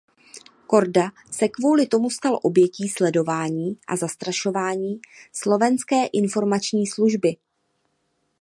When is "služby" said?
6.87-7.35